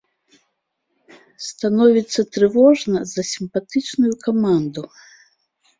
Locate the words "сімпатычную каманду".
3.35-4.81